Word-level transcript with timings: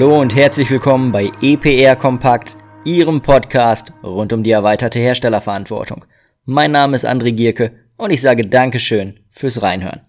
Hallo 0.00 0.20
und 0.20 0.36
herzlich 0.36 0.70
willkommen 0.70 1.10
bei 1.10 1.28
EPR 1.42 1.96
Kompakt, 1.96 2.56
Ihrem 2.84 3.20
Podcast 3.20 3.92
rund 4.04 4.32
um 4.32 4.44
die 4.44 4.52
erweiterte 4.52 5.00
Herstellerverantwortung. 5.00 6.04
Mein 6.44 6.70
Name 6.70 6.94
ist 6.94 7.04
André 7.04 7.32
Gierke 7.32 7.72
und 7.96 8.12
ich 8.12 8.20
sage 8.20 8.42
Dankeschön 8.42 9.18
fürs 9.32 9.60
Reinhören. 9.60 10.02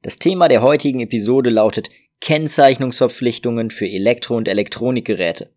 Das 0.00 0.16
Thema 0.16 0.48
der 0.48 0.62
heutigen 0.62 1.00
Episode 1.00 1.50
lautet 1.50 1.90
Kennzeichnungsverpflichtungen 2.22 3.70
für 3.70 3.86
Elektro- 3.86 4.38
und 4.38 4.48
Elektronikgeräte. 4.48 5.50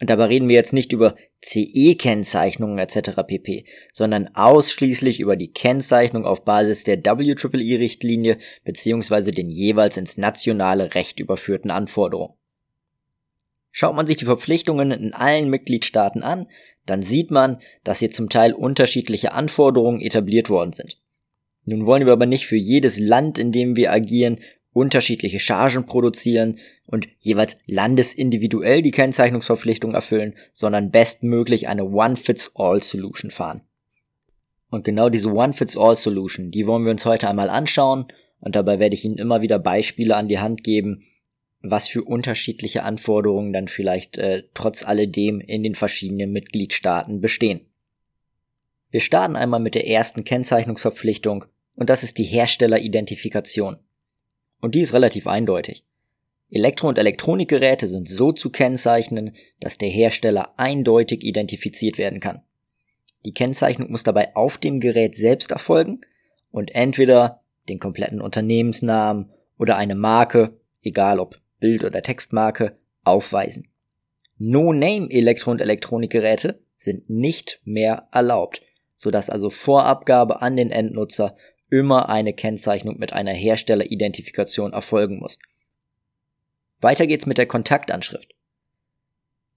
Und 0.00 0.08
dabei 0.08 0.24
reden 0.24 0.48
wir 0.48 0.56
jetzt 0.56 0.72
nicht 0.72 0.94
über 0.94 1.16
CE-Kennzeichnungen 1.44 2.78
etc. 2.78 3.10
pp, 3.26 3.64
sondern 3.92 4.30
ausschließlich 4.34 5.20
über 5.20 5.36
die 5.36 5.52
Kennzeichnung 5.52 6.24
auf 6.24 6.46
Basis 6.46 6.84
der 6.84 7.04
WEEE-Richtlinie 7.04 8.38
bzw. 8.64 9.32
den 9.32 9.50
jeweils 9.50 9.98
ins 9.98 10.16
nationale 10.16 10.94
Recht 10.94 11.20
überführten 11.20 11.70
Anforderungen. 11.70 12.37
Schaut 13.70 13.94
man 13.94 14.06
sich 14.06 14.16
die 14.16 14.24
Verpflichtungen 14.24 14.90
in 14.90 15.12
allen 15.12 15.50
Mitgliedstaaten 15.50 16.22
an, 16.22 16.46
dann 16.86 17.02
sieht 17.02 17.30
man, 17.30 17.60
dass 17.84 17.98
hier 17.98 18.10
zum 18.10 18.28
Teil 18.28 18.52
unterschiedliche 18.52 19.32
Anforderungen 19.32 20.00
etabliert 20.00 20.48
worden 20.48 20.72
sind. 20.72 20.98
Nun 21.64 21.84
wollen 21.84 22.06
wir 22.06 22.12
aber 22.12 22.26
nicht 22.26 22.46
für 22.46 22.56
jedes 22.56 22.98
Land, 22.98 23.38
in 23.38 23.52
dem 23.52 23.76
wir 23.76 23.92
agieren, 23.92 24.40
unterschiedliche 24.72 25.40
Chargen 25.40 25.86
produzieren 25.86 26.58
und 26.86 27.08
jeweils 27.18 27.56
landesindividuell 27.66 28.80
die 28.80 28.90
Kennzeichnungsverpflichtung 28.90 29.94
erfüllen, 29.94 30.34
sondern 30.52 30.90
bestmöglich 30.90 31.68
eine 31.68 31.84
One-Fits-All-Solution 31.84 33.30
fahren. 33.30 33.62
Und 34.70 34.84
genau 34.84 35.08
diese 35.08 35.32
One-Fits-All-Solution, 35.32 36.50
die 36.50 36.66
wollen 36.66 36.84
wir 36.84 36.92
uns 36.92 37.04
heute 37.04 37.28
einmal 37.28 37.50
anschauen 37.50 38.06
und 38.40 38.54
dabei 38.54 38.78
werde 38.78 38.94
ich 38.94 39.04
Ihnen 39.04 39.18
immer 39.18 39.42
wieder 39.42 39.58
Beispiele 39.58 40.16
an 40.16 40.28
die 40.28 40.38
Hand 40.38 40.62
geben, 40.62 41.02
was 41.62 41.88
für 41.88 42.02
unterschiedliche 42.02 42.84
Anforderungen 42.84 43.52
dann 43.52 43.68
vielleicht 43.68 44.16
äh, 44.16 44.44
trotz 44.54 44.84
alledem 44.84 45.40
in 45.40 45.62
den 45.62 45.74
verschiedenen 45.74 46.32
Mitgliedstaaten 46.32 47.20
bestehen. 47.20 47.66
Wir 48.90 49.00
starten 49.00 49.36
einmal 49.36 49.60
mit 49.60 49.74
der 49.74 49.86
ersten 49.86 50.24
Kennzeichnungsverpflichtung 50.24 51.44
und 51.74 51.90
das 51.90 52.02
ist 52.02 52.18
die 52.18 52.24
Herstelleridentifikation. 52.24 53.78
Und 54.60 54.74
die 54.74 54.80
ist 54.80 54.94
relativ 54.94 55.26
eindeutig. 55.26 55.84
Elektro- 56.50 56.88
und 56.88 56.98
Elektronikgeräte 56.98 57.86
sind 57.86 58.08
so 58.08 58.32
zu 58.32 58.50
kennzeichnen, 58.50 59.32
dass 59.60 59.76
der 59.78 59.90
Hersteller 59.90 60.58
eindeutig 60.58 61.22
identifiziert 61.22 61.98
werden 61.98 62.20
kann. 62.20 62.42
Die 63.26 63.32
Kennzeichnung 63.32 63.90
muss 63.90 64.04
dabei 64.04 64.34
auf 64.34 64.58
dem 64.58 64.80
Gerät 64.80 65.14
selbst 65.14 65.50
erfolgen 65.50 66.00
und 66.50 66.74
entweder 66.74 67.42
den 67.68 67.78
kompletten 67.78 68.20
Unternehmensnamen 68.20 69.30
oder 69.58 69.76
eine 69.76 69.94
Marke, 69.94 70.58
egal 70.80 71.20
ob 71.20 71.38
Bild- 71.60 71.84
oder 71.84 72.02
Textmarke, 72.02 72.78
aufweisen. 73.04 73.66
No-Name 74.38 75.08
Elektro- 75.10 75.50
und 75.50 75.60
Elektronikgeräte 75.60 76.60
sind 76.76 77.10
nicht 77.10 77.60
mehr 77.64 78.08
erlaubt, 78.12 78.62
sodass 78.94 79.30
also 79.30 79.50
vor 79.50 79.84
Abgabe 79.84 80.42
an 80.42 80.56
den 80.56 80.70
Endnutzer 80.70 81.36
immer 81.70 82.08
eine 82.08 82.32
Kennzeichnung 82.32 82.98
mit 82.98 83.12
einer 83.12 83.32
Herstelleridentifikation 83.32 84.72
erfolgen 84.72 85.18
muss. 85.18 85.38
Weiter 86.80 87.06
geht's 87.06 87.26
mit 87.26 87.38
der 87.38 87.46
Kontaktanschrift. 87.46 88.34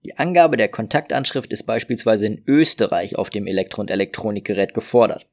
Die 0.04 0.18
Angabe 0.18 0.58
der 0.58 0.68
Kontaktanschrift 0.68 1.52
ist 1.52 1.64
beispielsweise 1.64 2.26
in 2.26 2.44
Österreich 2.48 3.18
auf 3.18 3.30
dem 3.30 3.46
Elektro- 3.46 3.82
und 3.82 3.92
Elektronikgerät 3.92 4.74
gefordert. 4.74 5.28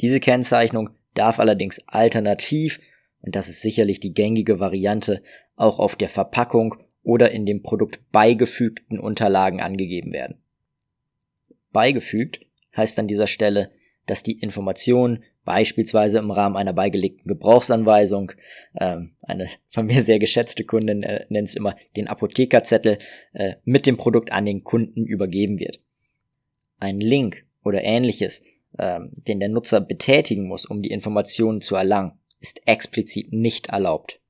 Diese 0.00 0.20
Kennzeichnung 0.20 0.90
darf 1.14 1.40
allerdings 1.40 1.80
alternativ, 1.88 2.80
und 3.22 3.36
das 3.36 3.48
ist 3.48 3.62
sicherlich 3.62 4.00
die 4.00 4.12
gängige 4.12 4.60
Variante, 4.60 5.22
auch 5.56 5.78
auf 5.78 5.96
der 5.96 6.08
Verpackung 6.08 6.74
oder 7.02 7.30
in 7.30 7.46
dem 7.46 7.62
Produkt 7.62 8.00
beigefügten 8.10 8.98
Unterlagen 8.98 9.60
angegeben 9.60 10.12
werden. 10.12 10.38
Beigefügt 11.72 12.40
heißt 12.76 12.98
an 12.98 13.08
dieser 13.08 13.26
Stelle, 13.26 13.70
dass 14.06 14.22
die 14.22 14.40
Informationen 14.40 15.24
beispielsweise 15.44 16.18
im 16.18 16.30
Rahmen 16.30 16.56
einer 16.56 16.72
beigelegten 16.72 17.26
Gebrauchsanweisung. 17.26 18.32
Ähm, 18.78 19.12
eine 19.22 19.48
von 19.68 19.86
mir 19.86 20.02
sehr 20.02 20.18
geschätzte 20.18 20.64
Kundin 20.64 21.02
äh, 21.02 21.26
nennt 21.28 21.48
es 21.48 21.54
immer 21.54 21.76
den 21.96 22.08
Apothekerzettel 22.08 22.98
äh, 23.32 23.54
mit 23.64 23.86
dem 23.86 23.96
Produkt 23.96 24.32
an 24.32 24.46
den 24.46 24.64
Kunden 24.64 25.04
übergeben 25.04 25.58
wird. 25.58 25.80
Ein 26.78 27.00
Link 27.00 27.44
oder 27.64 27.82
ähnliches, 27.82 28.42
ähm, 28.78 29.12
den 29.28 29.40
der 29.40 29.48
Nutzer 29.48 29.80
betätigen 29.80 30.46
muss, 30.46 30.64
um 30.64 30.82
die 30.82 30.90
Informationen 30.90 31.60
zu 31.60 31.76
erlangen, 31.76 32.18
ist 32.42 32.60
explizit 32.66 33.32
nicht 33.32 33.68
erlaubt. 33.68 34.20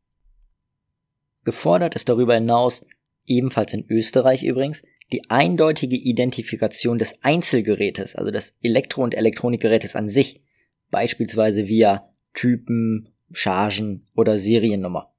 Gefordert 1.45 1.97
ist 1.97 2.09
darüber 2.09 2.35
hinaus, 2.35 2.87
ebenfalls 3.27 3.75
in 3.75 3.85
Österreich 3.89 4.45
übrigens, 4.45 4.85
die 5.13 5.29
eindeutige 5.29 5.97
Identifikation 5.97 6.99
des 6.99 7.25
Einzelgerätes, 7.25 8.15
also 8.15 8.31
des 8.31 8.59
Elektro- 8.63 9.03
und 9.03 9.15
Elektronikgerätes 9.15 9.97
an 9.97 10.09
sich, 10.09 10.41
beispielsweise 10.91 11.67
via 11.67 12.09
Typen, 12.35 13.09
Chargen 13.33 14.07
oder 14.15 14.39
Seriennummer. 14.39 15.13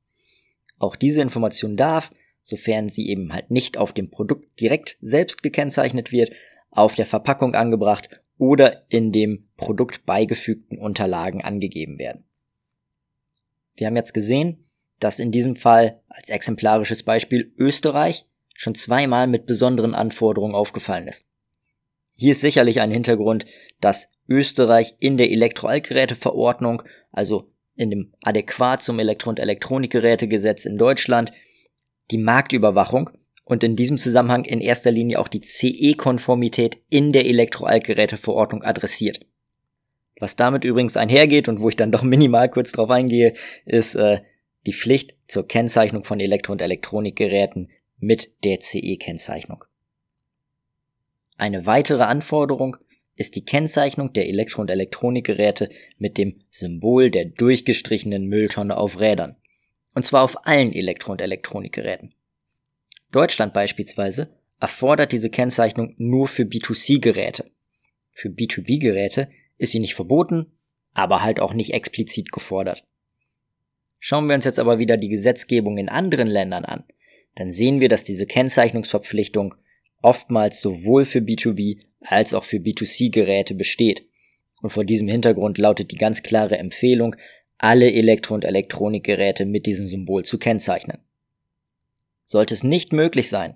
Auch 0.78 0.96
diese 0.96 1.22
Information 1.22 1.78
darf, 1.78 2.12
sofern 2.42 2.90
sie 2.90 3.10
eben 3.10 3.34
halt 3.34 3.52
nicht 3.52 3.78
auf 3.78 3.94
dem 3.94 4.10
Produkt 4.10 4.60
direkt 4.60 4.98
selbst 5.02 5.44
gekennzeichnet 5.44 6.12
wird, 6.12 6.32
auf 6.72 6.96
der 6.96 7.06
Verpackung 7.06 7.56
angebracht 7.56 8.10
oder 8.38 8.86
in 8.90 9.12
dem 9.12 9.48
Produkt 9.58 10.06
beigefügten 10.06 10.78
Unterlagen 10.78 11.44
angegeben 11.44 12.00
werden. 12.00 12.26
Wir 13.76 13.88
haben 13.88 13.96
jetzt 13.96 14.14
gesehen, 14.14 14.66
dass 15.00 15.20
in 15.20 15.32
diesem 15.32 15.56
Fall 15.56 16.00
als 16.08 16.30
exemplarisches 16.30 17.04
Beispiel 17.04 17.54
Österreich 17.58 18.26
schon 18.54 18.76
zweimal 18.76 19.28
mit 19.28 19.46
besonderen 19.46 19.96
Anforderungen 19.96 20.56
aufgefallen 20.56 21.08
ist. 21.08 21.26
Hier 22.16 22.32
ist 22.32 22.42
sicherlich 22.42 22.80
ein 22.80 22.92
Hintergrund, 22.92 23.46
dass 23.82 24.20
Österreich 24.30 24.96
in 25.00 25.18
der 25.18 25.32
Elektroaltgeräteverordnung, 25.32 26.84
also 27.12 27.50
in 27.76 27.90
dem 27.90 28.14
adäquat 28.22 28.84
zum 28.84 29.00
Elektro- 29.00 29.30
und 29.30 29.40
Elektronikgerätegesetz 29.40 30.66
in 30.66 30.78
Deutschland, 30.78 31.32
die 32.12 32.20
Marktüberwachung 32.20 33.10
und 33.46 33.64
in 33.64 33.76
diesem 33.76 33.98
Zusammenhang 33.98 34.46
in 34.46 34.62
erster 34.62 34.92
Linie 34.92 35.20
auch 35.20 35.28
die 35.28 35.42
CE-Konformität 35.42 36.78
in 36.90 37.12
der 37.12 37.26
Elektroaltgeräteverordnung 37.26 38.64
adressiert. 38.64 39.26
Was 40.20 40.36
damit 40.36 40.64
übrigens 40.64 40.98
einhergeht 40.98 41.48
und 41.48 41.60
wo 41.60 41.70
ich 41.70 41.76
dann 41.76 41.92
doch 41.92 42.04
minimal 42.04 42.50
kurz 42.50 42.72
drauf 42.72 42.90
eingehe, 42.90 43.34
ist 43.66 43.96
äh, 43.96 44.22
die 44.66 44.74
Pflicht 44.74 45.16
zur 45.28 45.48
Kennzeichnung 45.48 46.04
von 46.04 46.20
Elektro- 46.20 46.54
und 46.54 46.62
Elektronikgeräten 46.62 47.70
mit 47.98 48.32
der 48.44 48.60
CE-Kennzeichnung. 48.60 49.66
Eine 51.38 51.66
weitere 51.66 52.04
Anforderung 52.04 52.78
ist 53.16 53.36
die 53.36 53.46
Kennzeichnung 53.46 54.14
der 54.14 54.28
Elektro- 54.28 54.62
und 54.62 54.72
Elektronikgeräte 54.72 55.70
mit 55.98 56.18
dem 56.18 56.40
Symbol 56.50 57.12
der 57.12 57.26
durchgestrichenen 57.26 58.26
Mülltonne 58.26 58.78
auf 58.78 59.00
Rädern. 59.00 59.36
Und 59.94 60.04
zwar 60.04 60.24
auf 60.24 60.48
allen 60.48 60.74
Elektro- 60.74 61.12
und 61.12 61.22
Elektronikgeräten. 61.22 62.14
Deutschland 63.12 63.54
beispielsweise 63.54 64.36
erfordert 64.60 65.12
diese 65.12 65.30
Kennzeichnung 65.30 65.94
nur 65.98 66.28
für 66.28 66.44
B2C-Geräte. 66.44 67.52
Für 68.12 68.30
B2B-Geräte 68.30 69.30
ist 69.64 69.72
sie 69.72 69.80
nicht 69.80 69.96
verboten, 69.96 70.52
aber 70.94 71.24
halt 71.24 71.40
auch 71.40 71.54
nicht 71.54 71.74
explizit 71.74 72.32
gefordert. 72.32 72.86
Schauen 74.00 74.28
wir 74.28 74.36
uns 74.36 74.46
jetzt 74.46 74.60
aber 74.60 74.80
wieder 74.80 74.98
die 74.98 75.10
Gesetzgebung 75.10 75.78
in 75.78 75.90
anderen 75.90 76.28
Ländern 76.28 76.66
an, 76.66 76.84
dann 77.36 77.52
sehen 77.52 77.80
wir, 77.80 77.90
dass 77.90 78.04
diese 78.04 78.28
Kennzeichnungsverpflichtung 78.28 79.56
oftmals 80.02 80.62
sowohl 80.62 81.06
für 81.06 81.20
B2B 81.20 81.80
als 82.02 82.34
auch 82.34 82.44
für 82.44 82.58
B2C-Geräte 82.58 83.56
besteht. 83.56 84.06
Und 84.62 84.70
vor 84.70 84.84
diesem 84.84 85.08
Hintergrund 85.08 85.58
lautet 85.58 85.92
die 85.92 85.98
ganz 85.98 86.22
klare 86.24 86.58
Empfehlung, 86.58 87.16
alle 87.58 87.92
Elektro- 87.92 88.34
und 88.34 88.46
Elektronikgeräte 88.46 89.46
mit 89.46 89.66
diesem 89.66 89.88
Symbol 89.88 90.26
zu 90.26 90.38
kennzeichnen. 90.38 91.00
Sollte 92.26 92.54
es 92.54 92.64
nicht 92.64 92.94
möglich 92.94 93.30
sein, 93.30 93.56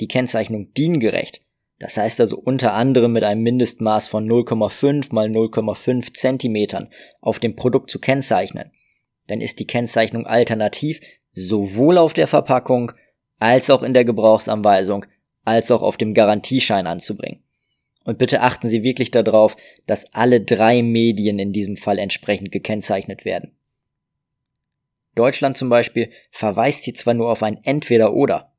die 0.00 0.08
Kennzeichnung 0.08 0.72
diengerecht, 0.74 1.42
das 1.82 1.96
heißt 1.96 2.20
also 2.20 2.38
unter 2.38 2.74
anderem 2.74 3.12
mit 3.12 3.24
einem 3.24 3.42
Mindestmaß 3.42 4.06
von 4.06 4.24
0,5 4.24 5.12
mal 5.12 5.26
0,5 5.26 6.14
Zentimetern 6.14 6.88
auf 7.20 7.40
dem 7.40 7.56
Produkt 7.56 7.90
zu 7.90 7.98
kennzeichnen, 7.98 8.70
dann 9.26 9.40
ist 9.40 9.58
die 9.58 9.66
Kennzeichnung 9.66 10.24
alternativ 10.24 11.00
sowohl 11.32 11.98
auf 11.98 12.14
der 12.14 12.28
Verpackung 12.28 12.92
als 13.40 13.68
auch 13.68 13.82
in 13.82 13.94
der 13.94 14.04
Gebrauchsanweisung 14.04 15.06
als 15.44 15.72
auch 15.72 15.82
auf 15.82 15.96
dem 15.96 16.14
Garantieschein 16.14 16.86
anzubringen. 16.86 17.42
Und 18.04 18.16
bitte 18.16 18.42
achten 18.42 18.68
Sie 18.68 18.84
wirklich 18.84 19.10
darauf, 19.10 19.56
dass 19.88 20.14
alle 20.14 20.40
drei 20.40 20.82
Medien 20.82 21.40
in 21.40 21.52
diesem 21.52 21.76
Fall 21.76 21.98
entsprechend 21.98 22.52
gekennzeichnet 22.52 23.24
werden. 23.24 23.56
Deutschland 25.16 25.56
zum 25.56 25.68
Beispiel 25.68 26.10
verweist 26.30 26.84
sie 26.84 26.92
zwar 26.92 27.14
nur 27.14 27.32
auf 27.32 27.42
ein 27.42 27.58
Entweder 27.64 28.14
oder, 28.14 28.52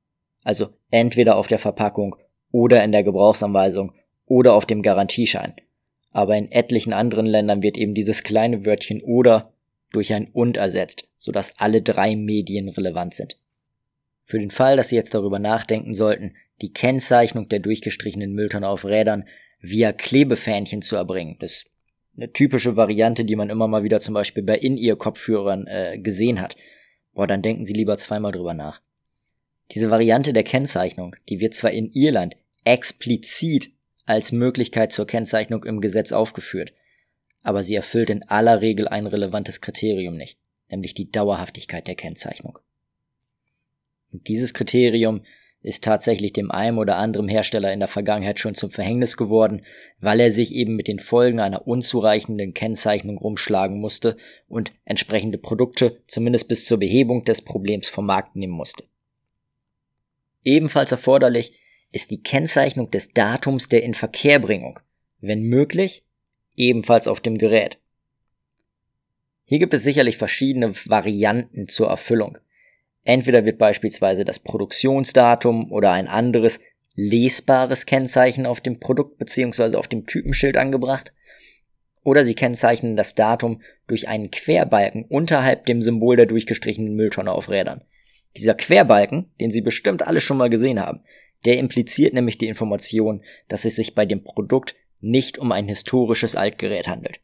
also 0.43 0.73
entweder 0.91 1.37
auf 1.37 1.47
der 1.47 1.59
Verpackung 1.59 2.17
oder 2.53 2.83
in 2.83 2.93
der 2.93 3.03
Gebrauchsanweisung 3.03 3.91
oder 4.25 4.53
auf 4.53 4.65
dem 4.65 4.81
Garantieschein, 4.81 5.55
aber 6.11 6.37
in 6.37 6.51
etlichen 6.51 6.93
anderen 6.93 7.25
Ländern 7.25 7.63
wird 7.63 7.77
eben 7.77 7.95
dieses 7.95 8.23
kleine 8.23 8.65
Wörtchen 8.65 9.01
oder 9.01 9.51
durch 9.91 10.13
ein 10.13 10.29
und 10.29 10.55
ersetzt, 10.55 11.09
sodass 11.17 11.59
alle 11.59 11.81
drei 11.81 12.15
Medien 12.15 12.69
relevant 12.69 13.15
sind. 13.15 13.37
Für 14.23 14.39
den 14.39 14.51
Fall, 14.51 14.77
dass 14.77 14.89
Sie 14.89 14.95
jetzt 14.95 15.13
darüber 15.13 15.39
nachdenken 15.39 15.93
sollten, 15.93 16.35
die 16.61 16.71
Kennzeichnung 16.71 17.49
der 17.49 17.59
durchgestrichenen 17.59 18.31
Mülltonne 18.33 18.69
auf 18.69 18.85
Rädern 18.85 19.25
via 19.59 19.91
Klebefähnchen 19.91 20.81
zu 20.81 20.95
erbringen. 20.95 21.37
Das 21.39 21.51
ist 21.51 21.65
eine 22.15 22.31
typische 22.31 22.77
Variante, 22.77 23.25
die 23.25 23.35
man 23.35 23.49
immer 23.49 23.67
mal 23.67 23.83
wieder 23.83 23.99
zum 23.99 24.13
Beispiel 24.13 24.43
bei 24.43 24.57
In-Ear-Kopfhörern 24.57 25.67
äh, 25.67 25.97
gesehen 25.97 26.39
hat. 26.39 26.55
Boah, 27.13 27.27
dann 27.27 27.41
denken 27.41 27.65
Sie 27.65 27.73
lieber 27.73 27.97
zweimal 27.97 28.31
drüber 28.31 28.53
nach. 28.53 28.81
Diese 29.71 29.89
Variante 29.89 30.33
der 30.33 30.43
Kennzeichnung, 30.43 31.15
die 31.29 31.39
wird 31.39 31.55
zwar 31.55 31.71
in 31.71 31.91
Irland 31.91 32.35
explizit 32.63 33.71
als 34.05 34.31
Möglichkeit 34.31 34.91
zur 34.91 35.07
Kennzeichnung 35.07 35.63
im 35.63 35.81
Gesetz 35.81 36.11
aufgeführt, 36.11 36.73
aber 37.41 37.63
sie 37.63 37.75
erfüllt 37.75 38.09
in 38.09 38.23
aller 38.23 38.61
Regel 38.61 38.87
ein 38.87 39.07
relevantes 39.07 39.61
Kriterium 39.61 40.15
nicht, 40.15 40.37
nämlich 40.69 40.93
die 40.93 41.11
Dauerhaftigkeit 41.11 41.87
der 41.87 41.95
Kennzeichnung. 41.95 42.59
Und 44.11 44.27
dieses 44.27 44.53
Kriterium 44.53 45.21
ist 45.63 45.83
tatsächlich 45.83 46.33
dem 46.33 46.51
einen 46.51 46.77
oder 46.77 46.97
anderen 46.97 47.29
Hersteller 47.29 47.71
in 47.71 47.79
der 47.79 47.87
Vergangenheit 47.87 48.37
schon 48.37 48.53
zum 48.53 48.69
Verhängnis 48.69 49.15
geworden, 49.15 49.61
weil 49.99 50.19
er 50.19 50.31
sich 50.31 50.53
eben 50.53 50.75
mit 50.75 50.89
den 50.89 50.99
Folgen 50.99 51.39
einer 51.39 51.65
unzureichenden 51.65 52.53
Kennzeichnung 52.53 53.17
rumschlagen 53.17 53.79
musste 53.79 54.17
und 54.49 54.73
entsprechende 54.83 55.37
Produkte 55.37 56.01
zumindest 56.05 56.49
bis 56.49 56.65
zur 56.65 56.79
Behebung 56.79 57.23
des 57.23 57.41
Problems 57.41 57.87
vom 57.87 58.05
Markt 58.05 58.35
nehmen 58.35 58.53
musste. 58.53 58.83
Ebenfalls 60.43 60.91
erforderlich 60.91 61.57
ist 61.93 62.11
die 62.11 62.21
Kennzeichnung 62.21 62.91
des 62.91 63.13
Datums 63.13 63.69
der 63.69 63.83
Inverkehrbringung, 63.83 64.79
wenn 65.21 65.43
möglich, 65.43 66.03
ebenfalls 66.57 67.07
auf 67.07 67.21
dem 67.21 67.37
Gerät. 67.37 67.79
Hier 69.45 69.59
gibt 69.59 69.73
es 69.73 69.83
sicherlich 69.83 70.17
verschiedene 70.17 70.73
Varianten 70.87 71.67
zur 71.67 71.89
Erfüllung. 71.89 72.39
Entweder 73.03 73.45
wird 73.45 73.57
beispielsweise 73.57 74.25
das 74.25 74.39
Produktionsdatum 74.39 75.71
oder 75.71 75.91
ein 75.91 76.07
anderes 76.07 76.59
lesbares 76.95 77.85
Kennzeichen 77.85 78.45
auf 78.45 78.59
dem 78.59 78.79
Produkt 78.79 79.17
bzw. 79.17 79.77
auf 79.77 79.87
dem 79.87 80.05
Typenschild 80.05 80.57
angebracht, 80.57 81.13
oder 82.03 82.25
Sie 82.25 82.35
kennzeichnen 82.35 82.97
das 82.97 83.15
Datum 83.15 83.61
durch 83.87 84.09
einen 84.09 84.29
Querbalken 84.29 85.05
unterhalb 85.05 85.65
dem 85.67 85.81
Symbol 85.81 86.17
der 86.17 86.25
durchgestrichenen 86.25 86.95
Mülltonne 86.95 87.31
auf 87.31 87.49
Rädern. 87.49 87.85
Dieser 88.35 88.55
Querbalken, 88.55 89.31
den 89.39 89.51
Sie 89.51 89.61
bestimmt 89.61 90.05
alle 90.05 90.19
schon 90.19 90.37
mal 90.37 90.49
gesehen 90.49 90.81
haben, 90.81 91.01
der 91.45 91.57
impliziert 91.57 92.13
nämlich 92.13 92.37
die 92.37 92.47
Information, 92.47 93.23
dass 93.47 93.65
es 93.65 93.75
sich 93.75 93.95
bei 93.95 94.05
dem 94.05 94.23
Produkt 94.23 94.75
nicht 95.01 95.37
um 95.37 95.51
ein 95.51 95.67
historisches 95.67 96.35
Altgerät 96.35 96.87
handelt. 96.87 97.19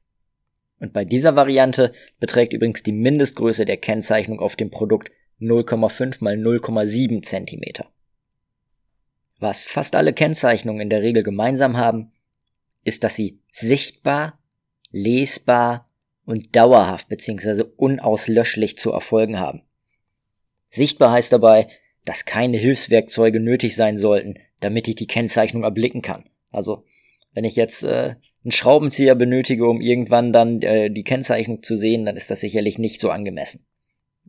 Und 0.80 0.94
bei 0.94 1.06
dieser 1.06 1.36
Variante 1.36 1.94
beträgt 2.20 2.54
übrigens 2.54 2.84
die 2.84 2.92
Mindestgröße 2.92 3.66
der 3.66 3.78
Kennzeichnung 3.78 4.40
auf 4.40 4.56
dem 4.56 4.70
Produkt 4.70 5.12
0,5 5.40 6.18
mal 6.20 6.36
0,7 6.36 7.24
cm. 7.24 7.86
Was 9.40 9.66
fast 9.66 9.96
alle 9.96 10.14
Kennzeichnungen 10.14 10.82
in 10.82 10.90
der 10.90 11.02
Regel 11.02 11.24
gemeinsam 11.24 11.78
haben, 11.78 12.12
ist, 12.84 13.04
dass 13.04 13.16
sie 13.16 13.42
sichtbar, 13.52 14.40
lesbar 14.92 15.88
und 16.26 16.56
dauerhaft 16.56 17.08
bzw. 17.08 17.64
unauslöschlich 17.78 18.78
zu 18.78 18.92
erfolgen 18.92 19.40
haben. 19.40 19.64
Sichtbar 20.70 21.12
heißt 21.12 21.32
dabei, 21.32 21.68
dass 22.10 22.26
keine 22.26 22.58
Hilfswerkzeuge 22.58 23.40
nötig 23.40 23.76
sein 23.76 24.00
sollten, 24.00 24.34
damit 24.62 24.88
ich 24.88 24.96
die 24.96 25.06
Kennzeichnung 25.06 25.62
erblicken 25.62 26.02
kann. 26.02 26.28
Also, 26.52 26.84
wenn 27.36 27.44
ich 27.44 27.56
jetzt 27.56 27.84
äh, 27.84 28.16
einen 28.44 28.52
Schraubenzieher 28.52 29.14
benötige, 29.14 29.68
um 29.68 29.80
irgendwann 29.80 30.34
dann 30.34 30.60
äh, 30.64 30.90
die 30.90 31.04
Kennzeichnung 31.04 31.62
zu 31.62 31.78
sehen, 31.78 32.06
dann 32.06 32.18
ist 32.18 32.32
das 32.32 32.40
sicherlich 32.40 32.80
nicht 32.80 33.00
so 33.00 33.12
angemessen. 33.12 33.68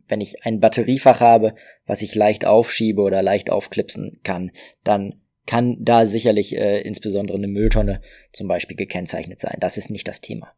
Wenn 0.07 0.21
ich 0.21 0.45
ein 0.45 0.59
Batteriefach 0.59 1.21
habe, 1.21 1.55
was 1.87 2.03
ich 2.03 2.13
leicht 2.13 2.45
aufschiebe 2.45 3.01
oder 3.01 3.23
leicht 3.23 3.49
aufklipsen 3.49 4.19
kann, 4.21 4.51
dann 4.83 5.19
kann 5.47 5.77
da 5.79 6.05
sicherlich 6.05 6.55
äh, 6.55 6.81
insbesondere 6.81 7.39
eine 7.39 7.47
Mülltonne 7.47 8.03
zum 8.31 8.47
Beispiel 8.47 8.77
gekennzeichnet 8.77 9.39
sein. 9.39 9.57
Das 9.59 9.77
ist 9.77 9.89
nicht 9.89 10.07
das 10.07 10.21
Thema. 10.21 10.53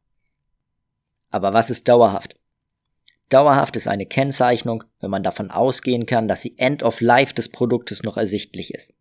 Aber 1.30 1.54
was 1.54 1.70
ist 1.70 1.88
dauerhaft? 1.88 2.36
Dauerhaft 3.30 3.76
ist 3.76 3.88
eine 3.88 4.06
Kennzeichnung, 4.06 4.84
wenn 5.00 5.10
man 5.10 5.24
davon 5.24 5.50
ausgehen 5.50 6.06
kann, 6.06 6.28
dass 6.28 6.42
die 6.42 6.58
End 6.60 6.84
of 6.84 7.02
Life 7.02 7.34
des 7.34 7.50
Produktes 7.50 8.04
noch 8.04 8.18
ersichtlich 8.18 8.74
ist. 8.74 8.94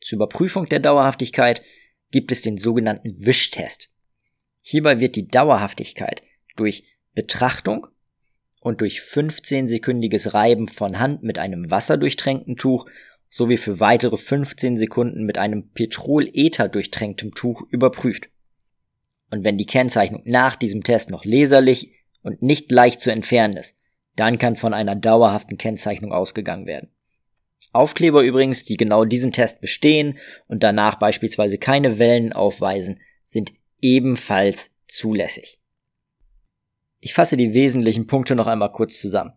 Zur 0.00 0.16
Überprüfung 0.16 0.68
der 0.68 0.80
Dauerhaftigkeit 0.80 1.62
gibt 2.10 2.32
es 2.32 2.42
den 2.42 2.58
sogenannten 2.58 3.24
Wischtest. 3.24 3.90
Hierbei 4.62 5.00
wird 5.00 5.16
die 5.16 5.28
Dauerhaftigkeit 5.28 6.22
durch 6.56 6.84
Betrachtung 7.14 7.86
und 8.60 8.80
durch 8.80 9.00
15-sekündiges 9.00 10.34
Reiben 10.34 10.68
von 10.68 10.98
Hand 10.98 11.22
mit 11.22 11.38
einem 11.38 11.70
wasserdurchtränkten 11.70 12.56
Tuch 12.56 12.86
sowie 13.28 13.56
für 13.56 13.80
weitere 13.80 14.16
15 14.16 14.76
Sekunden 14.76 15.24
mit 15.24 15.38
einem 15.38 15.70
Petrolether 15.70 16.68
durchtränktem 16.68 17.32
Tuch 17.34 17.62
überprüft. 17.70 18.28
Und 19.30 19.44
wenn 19.44 19.56
die 19.56 19.66
Kennzeichnung 19.66 20.22
nach 20.24 20.56
diesem 20.56 20.82
Test 20.82 21.10
noch 21.10 21.24
leserlich 21.24 21.92
und 22.26 22.42
nicht 22.42 22.72
leicht 22.72 23.00
zu 23.00 23.12
entfernen 23.12 23.56
ist, 23.56 23.76
dann 24.16 24.36
kann 24.38 24.56
von 24.56 24.74
einer 24.74 24.96
dauerhaften 24.96 25.58
Kennzeichnung 25.58 26.12
ausgegangen 26.12 26.66
werden. 26.66 26.90
Aufkleber 27.72 28.22
übrigens, 28.22 28.64
die 28.64 28.76
genau 28.76 29.04
diesen 29.04 29.30
Test 29.30 29.60
bestehen 29.60 30.18
und 30.48 30.64
danach 30.64 30.96
beispielsweise 30.96 31.56
keine 31.56 32.00
Wellen 32.00 32.32
aufweisen, 32.32 32.98
sind 33.24 33.52
ebenfalls 33.80 34.80
zulässig. 34.88 35.60
Ich 36.98 37.14
fasse 37.14 37.36
die 37.36 37.54
wesentlichen 37.54 38.08
Punkte 38.08 38.34
noch 38.34 38.48
einmal 38.48 38.72
kurz 38.72 39.00
zusammen. 39.00 39.34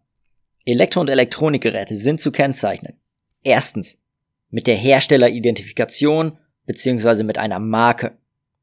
Elektro- 0.66 1.02
und 1.02 1.10
Elektronikgeräte 1.10 1.96
sind 1.96 2.20
zu 2.20 2.32
kennzeichnen. 2.32 3.00
Erstens 3.44 4.02
mit 4.50 4.66
der 4.66 4.78
Herstelleridentifikation 4.78 6.40
bzw. 6.66 7.22
mit 7.22 7.38
einer 7.38 7.60
Marke. 7.60 8.18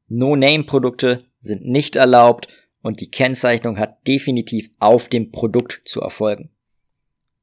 No-Name-Produkte 0.09 1.23
sind 1.39 1.65
nicht 1.65 1.95
erlaubt 1.95 2.49
und 2.81 3.01
die 3.01 3.09
Kennzeichnung 3.09 3.77
hat 3.77 4.07
definitiv 4.07 4.69
auf 4.79 5.09
dem 5.09 5.31
Produkt 5.31 5.81
zu 5.85 6.01
erfolgen. 6.01 6.49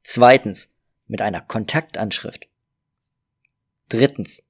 Zweitens, 0.03 0.75
mit 1.07 1.21
einer 1.21 1.41
Kontaktanschrift. 1.41 2.49
Drittens, 3.89 4.43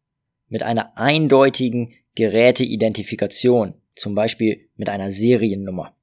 mit 0.49 0.63
einer 0.63 0.97
eindeutigen 0.97 1.95
Geräteidentifikation, 2.15 3.75
zum 3.95 4.15
Beispiel 4.15 4.69
mit 4.77 4.89
einer 4.89 5.11
Seriennummer. 5.11 5.97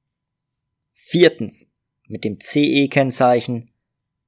Viertens, 0.92 1.66
mit 2.06 2.24
dem 2.24 2.38
CE-Kennzeichen. 2.40 3.70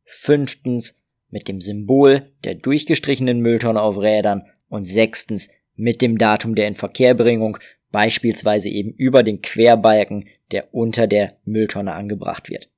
Fünftens, 0.04 1.06
mit 1.30 1.48
dem 1.48 1.60
Symbol 1.60 2.32
der 2.44 2.54
durchgestrichenen 2.54 3.40
Mülltonne 3.40 3.80
auf 3.80 3.96
Rädern. 3.98 4.42
Und 4.68 4.86
sechstens, 4.86 5.48
mit 5.76 6.02
dem 6.02 6.18
Datum 6.18 6.54
der 6.54 6.68
Inverkehrbringung, 6.68 7.58
beispielsweise 7.94 8.68
eben 8.68 8.90
über 8.90 9.22
den 9.22 9.40
Querbalken 9.40 10.26
der 10.50 10.74
unter 10.74 11.06
der 11.06 11.36
Mülltonne 11.44 11.92
angebracht 11.92 12.50
wird. 12.50 12.68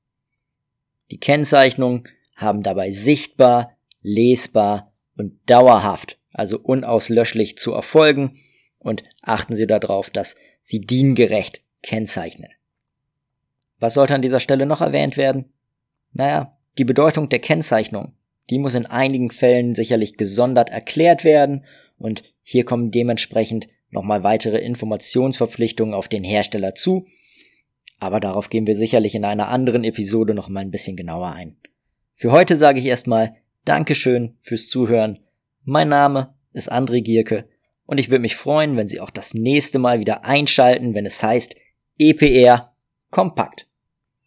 Die 1.11 1.18
Kennzeichnungen 1.18 2.04
haben 2.37 2.62
dabei 2.62 2.92
sichtbar, 2.92 3.78
lesbar 4.02 4.92
und 5.16 5.38
dauerhaft, 5.46 6.18
also 6.35 6.58
unauslöschlich 6.58 7.56
zu 7.56 7.73
erfolgen 7.73 8.37
und 8.78 9.04
achten 9.23 9.56
Sie 9.56 9.66
darauf, 9.66 10.11
dass 10.11 10.35
Sie 10.61 10.82
diengerecht 10.82 11.62
kennzeichnen. 11.82 12.50
Was 13.78 13.94
sollte 13.94 14.14
an 14.14 14.23
dieser 14.23 14.40
Stelle 14.40 14.66
noch 14.66 14.82
erwähnt 14.82 15.16
werden? 15.16 15.50
Naja, 16.12 16.58
die 16.76 16.85
Bedeutung 16.85 17.30
der 17.30 17.38
Kennzeichnung, 17.38 18.12
die 18.50 18.58
muss 18.58 18.75
in 18.75 18.85
einigen 18.85 19.30
Fällen 19.30 19.75
sicherlich 19.75 20.18
gesondert 20.18 20.68
erklärt 20.68 21.25
werden 21.25 21.64
und 21.96 22.23
hier 22.42 22.66
kommen 22.66 22.90
dementsprechend 22.90 23.68
nochmal 23.90 24.23
weitere 24.23 24.59
Informationsverpflichtungen 24.59 25.95
auf 25.95 26.09
den 26.09 26.25
Hersteller 26.25 26.75
zu, 26.75 27.07
aber 27.99 28.21
darauf 28.21 28.50
gehen 28.50 28.66
wir 28.66 28.75
sicherlich 28.75 29.14
in 29.14 29.25
einer 29.25 29.49
anderen 29.49 29.85
Episode 29.85 30.35
noch 30.35 30.49
mal 30.49 30.61
ein 30.61 30.71
bisschen 30.71 30.97
genauer 30.97 31.33
ein. 31.33 31.57
Für 32.14 32.33
heute 32.33 32.57
sage 32.57 32.78
ich 32.78 32.87
erstmal 32.87 33.37
Dankeschön 33.64 34.37
fürs 34.38 34.69
Zuhören. 34.69 35.21
Mein 35.64 35.88
Name 35.88 36.35
ist 36.52 36.71
André 36.71 37.02
Gierke 37.02 37.49
und 37.85 37.99
ich 37.99 38.11
würde 38.11 38.23
mich 38.23 38.37
freuen, 38.37 38.76
wenn 38.76 38.88
Sie 38.88 39.00
auch 39.00 39.11
das 39.11 39.35
nächste 39.35 39.78
Mal 39.78 40.00
wieder 40.00 40.25
einschalten, 40.25 40.95
wenn 40.95 41.07
es 41.07 41.23
heißt 41.23 41.57
EPR 41.99 42.75
Kompakt. 43.11 43.65